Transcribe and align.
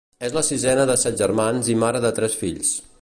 És 0.27 0.31
la 0.35 0.41
sisena 0.47 0.85
de 0.91 0.95
set 1.01 1.19
germans 1.21 1.69
i 1.75 1.77
mare 1.85 2.03
de 2.07 2.13
tres 2.21 2.39
fills. 2.41 2.75